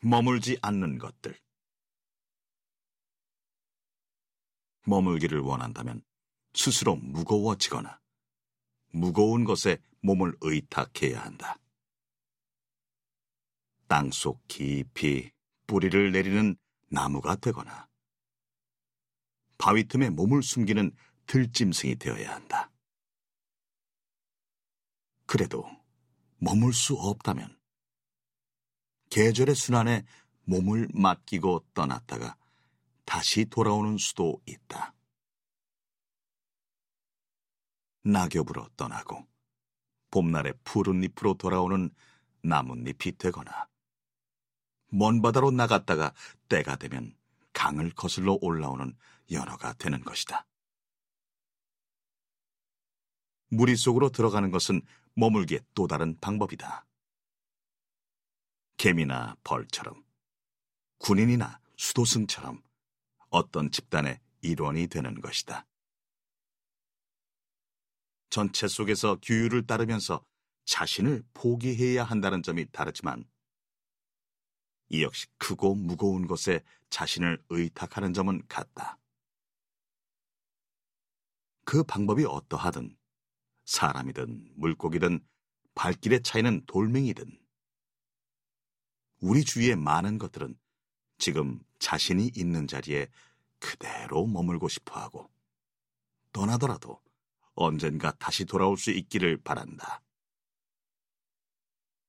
[0.00, 1.38] 머물지 않는 것들.
[4.86, 6.02] 머물기를 원한다면
[6.54, 8.00] 스스로 무거워지거나
[8.92, 11.58] 무거운 것에 몸을 의탁해야 한다.
[13.88, 15.30] 땅속 깊이
[15.66, 16.56] 뿌리를 내리는
[16.88, 17.88] 나무가 되거나
[19.58, 20.94] 바위 틈에 몸을 숨기는
[21.26, 22.70] 들짐승이 되어야 한다.
[25.26, 25.68] 그래도
[26.38, 27.58] 머물 수 없다면
[29.10, 30.04] 계절의 순환에
[30.44, 32.36] 몸을 맡기고 떠났다가
[33.04, 34.94] 다시 돌아오는 수도 있다.
[38.04, 39.26] 낙엽으로 떠나고
[40.10, 41.90] 봄날의 푸른 잎으로 돌아오는
[42.42, 43.68] 나뭇잎이 되거나
[44.88, 46.14] 먼 바다로 나갔다가
[46.48, 47.16] 때가 되면
[47.52, 48.96] 강을 거슬러 올라오는
[49.32, 50.46] 연어가 되는 것이다.
[53.48, 54.82] 무리 속으로 들어가는 것은
[55.14, 56.84] 머물기의 또 다른 방법이다.
[58.76, 60.04] 개미나 벌처럼,
[60.98, 62.62] 군인이나 수도승처럼
[63.30, 65.66] 어떤 집단의 일원이 되는 것이다.
[68.30, 70.24] 전체 속에서 규율을 따르면서
[70.66, 73.24] 자신을 포기해야 한다는 점이 다르지만
[74.88, 78.98] 이 역시 크고 무거운 것에 자신을 의탁하는 점은 같다.
[81.64, 82.96] 그 방법이 어떠하든
[83.64, 85.26] 사람이든 물고기든
[85.74, 87.45] 발길의 차이는 돌멩이든
[89.20, 90.58] 우리 주위의 많은 것들은
[91.18, 93.08] 지금 자신이 있는 자리에
[93.58, 95.30] 그대로 머물고 싶어 하고
[96.32, 97.00] 떠나더라도
[97.54, 100.02] 언젠가 다시 돌아올 수 있기를 바란다.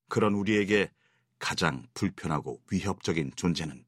[0.09, 0.91] 그런 우리에게
[1.39, 3.85] 가장 불편하고 위협적인 존재는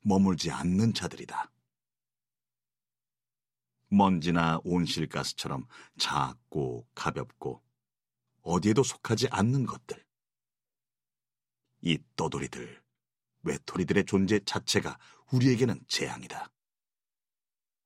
[0.00, 1.50] 머물지 않는 자들이다.
[3.88, 5.66] 먼지나 온실가스처럼
[5.98, 7.62] 작고 가볍고
[8.42, 10.05] 어디에도 속하지 않는 것들.
[11.80, 12.82] 이 떠돌이들,
[13.42, 14.98] 외톨이들의 존재 자체가
[15.32, 16.50] 우리에게는 재앙이다.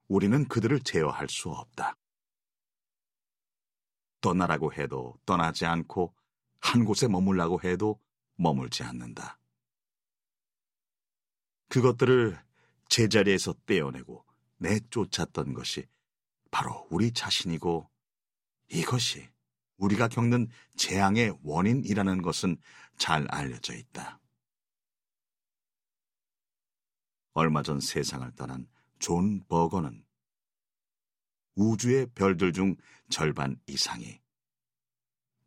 [0.09, 1.97] 우리는 그들을 제어할 수 없다.
[4.21, 6.15] 떠나라고 해도 떠나지 않고
[6.61, 8.01] 한 곳에 머물라고 해도
[8.37, 9.39] 머물지 않는다.
[11.69, 12.39] 그것들을
[12.89, 14.27] 제자리에서 떼어내고
[14.59, 15.87] 내쫓았던 것이
[16.51, 17.89] 바로 우리 자신이고
[18.69, 19.29] 이것이
[19.81, 22.57] 우리가 겪는 재앙의 원인이라는 것은
[22.99, 24.21] 잘 알려져 있다.
[27.33, 30.05] 얼마 전 세상을 떠난 존 버거는
[31.55, 32.77] 우주의 별들 중
[33.09, 34.21] 절반 이상이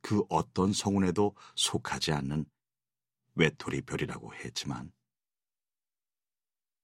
[0.01, 2.45] 그 어떤 성운에도 속하지 않는
[3.35, 4.91] 외톨이 별이라고 했지만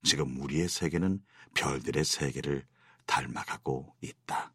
[0.04, 1.24] 지금 우리의 세계는
[1.56, 2.66] 별들의 세계를
[3.06, 4.54] 닮아가고 있다.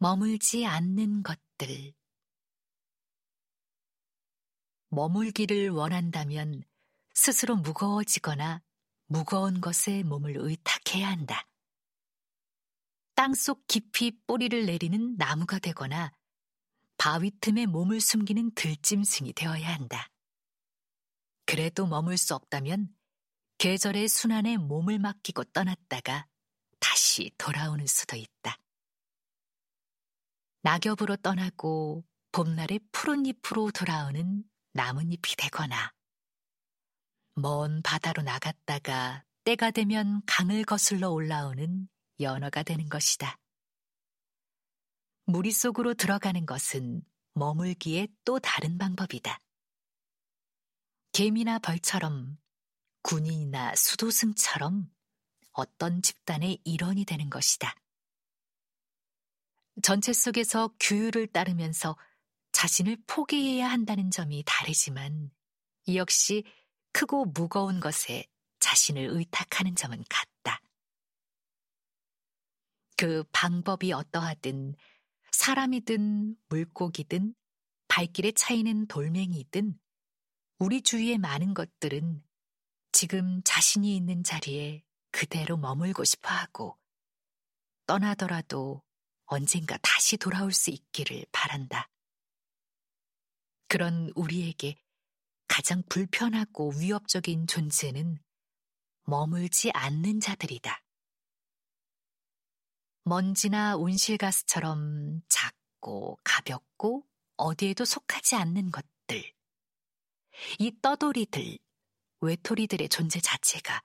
[0.00, 1.92] 머물지 않는 것들.
[4.90, 6.62] 머물기를 원한다면
[7.14, 8.62] 스스로 무거워지거나
[9.06, 11.48] 무거운 것에 몸을 의탁해야 한다.
[13.16, 16.12] 땅속 깊이 뿌리를 내리는 나무가 되거나
[16.96, 20.12] 바위 틈에 몸을 숨기는 들짐승이 되어야 한다.
[21.44, 22.94] 그래도 머물 수 없다면
[23.58, 26.28] 계절의 순환에 몸을 맡기고 떠났다가
[26.78, 28.60] 다시 돌아오는 수도 있다.
[30.62, 35.92] 낙엽으로 떠나고 봄날의 푸른 잎으로 돌아오는 나뭇잎이 되거나
[37.34, 41.88] 먼 바다로 나갔다가 때가 되면 강을 거슬러 올라오는
[42.20, 43.38] 연어가 되는 것이다.
[45.24, 47.02] 무리 속으로 들어가는 것은
[47.34, 49.40] 머물기에 또 다른 방법이다.
[51.12, 52.38] 개미나 벌처럼
[53.02, 54.90] 군인이나 수도승처럼
[55.52, 57.74] 어떤 집단의 일원이 되는 것이다.
[59.82, 61.96] 전체 속에서 규율을 따르면서
[62.52, 65.30] 자신을 포기해야 한다는 점이 다르지만
[65.86, 66.44] 이 역시
[66.92, 68.26] 크고 무거운 것에
[68.60, 70.60] 자신을 의탁하는 점은 같다.
[72.96, 74.74] 그 방법이 어떠하든
[75.30, 77.34] 사람이든 물고기든
[77.86, 79.78] 발길의 차이는 돌멩이든
[80.58, 82.24] 우리 주위의 많은 것들은
[82.90, 84.82] 지금 자신이 있는 자리에
[85.12, 86.76] 그대로 머물고 싶어 하고
[87.86, 88.82] 떠나더라도
[89.28, 91.90] 언젠가 다시 돌아올 수 있기를 바란다.
[93.68, 94.82] 그런 우리에게
[95.46, 98.18] 가장 불편하고 위협적인 존재는
[99.04, 100.82] 머물지 않는 자들이다.
[103.04, 109.34] 먼지나 온실가스처럼 작고 가볍고 어디에도 속하지 않는 것들.
[110.58, 111.58] 이 떠돌이들,
[112.20, 113.82] 외톨이들의 존재 자체가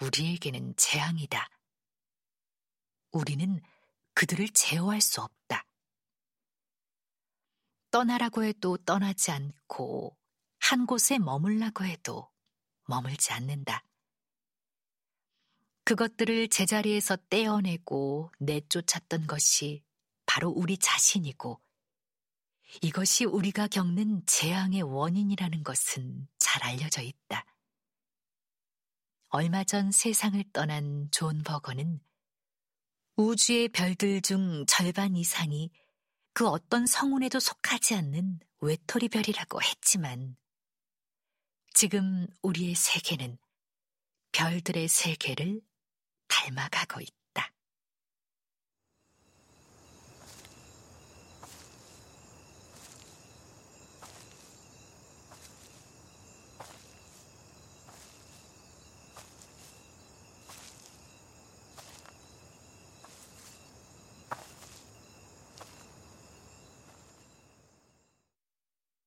[0.00, 1.48] 우리에게는 재앙이다.
[3.12, 3.60] 우리는
[4.18, 5.64] 그들을 제어할 수 없다.
[7.92, 10.18] 떠나라고 해도 떠나지 않고
[10.58, 12.28] 한 곳에 머물라고 해도
[12.86, 13.84] 머물지 않는다.
[15.84, 19.84] 그것들을 제자리에서 떼어내고 내쫓았던 것이
[20.26, 21.62] 바로 우리 자신이고
[22.82, 27.46] 이것이 우리가 겪는 재앙의 원인이라는 것은 잘 알려져 있다.
[29.28, 32.00] 얼마 전 세상을 떠난 존 버거는
[33.20, 35.72] 우주의 별들 중 절반 이상이
[36.32, 40.36] 그 어떤 성운에도 속하지 않는 외톨이 별이라고 했지만
[41.74, 43.36] 지금 우리의 세계는
[44.30, 45.60] 별들의 세계를
[46.28, 47.17] 닮아가고 있다.